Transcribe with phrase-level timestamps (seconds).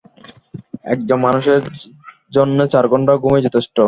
[0.85, 1.61] একজন মানুষের
[2.31, 3.75] জন্যে চার ঘন্টা ঘূমই যথেষ্ট।